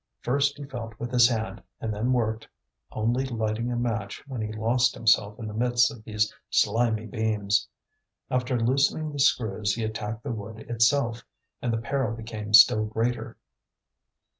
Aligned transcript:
First 0.23 0.57
he 0.57 0.63
felt 0.65 0.99
with 0.99 1.11
his 1.11 1.27
hand 1.29 1.61
and 1.79 1.93
then 1.93 2.11
worked, 2.11 2.47
only 2.91 3.23
lighting 3.23 3.71
a 3.71 3.75
match 3.75 4.23
when 4.27 4.41
he 4.41 4.51
lost 4.51 4.95
himself 4.95 5.37
in 5.37 5.45
the 5.45 5.53
midst 5.53 5.91
of 5.91 6.03
these 6.03 6.33
slimy 6.49 7.05
beams. 7.05 7.67
After 8.27 8.59
loosening 8.59 9.11
the 9.11 9.19
screws 9.19 9.75
he 9.75 9.83
attacked 9.83 10.23
the 10.23 10.31
wood 10.31 10.57
itself, 10.61 11.23
and 11.61 11.71
the 11.71 11.77
peril 11.77 12.15
became 12.15 12.51
still 12.55 12.85
greater. 12.85 13.37